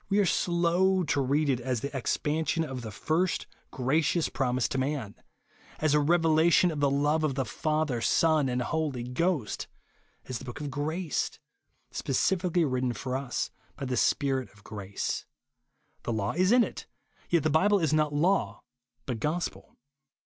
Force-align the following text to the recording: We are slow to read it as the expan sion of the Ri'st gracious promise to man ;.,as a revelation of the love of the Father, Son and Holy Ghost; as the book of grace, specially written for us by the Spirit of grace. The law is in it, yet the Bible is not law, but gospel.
We 0.09 0.17
are 0.17 0.25
slow 0.25 1.03
to 1.03 1.21
read 1.21 1.47
it 1.47 1.59
as 1.59 1.81
the 1.81 1.89
expan 1.91 2.47
sion 2.47 2.63
of 2.63 2.81
the 2.81 2.89
Ri'st 2.89 3.45
gracious 3.69 4.29
promise 4.29 4.67
to 4.69 4.79
man 4.79 5.13
;.,as 5.77 5.93
a 5.93 5.99
revelation 5.99 6.71
of 6.71 6.79
the 6.79 6.89
love 6.89 7.23
of 7.23 7.35
the 7.35 7.45
Father, 7.45 8.01
Son 8.01 8.49
and 8.49 8.63
Holy 8.63 9.03
Ghost; 9.03 9.67
as 10.25 10.39
the 10.39 10.43
book 10.45 10.59
of 10.59 10.71
grace, 10.71 11.37
specially 11.91 12.65
written 12.65 12.93
for 12.93 13.15
us 13.15 13.51
by 13.75 13.85
the 13.85 13.95
Spirit 13.95 14.49
of 14.53 14.63
grace. 14.63 15.27
The 16.01 16.13
law 16.13 16.31
is 16.31 16.51
in 16.51 16.63
it, 16.63 16.87
yet 17.29 17.43
the 17.43 17.51
Bible 17.51 17.77
is 17.77 17.93
not 17.93 18.11
law, 18.11 18.63
but 19.05 19.19
gospel. 19.19 19.77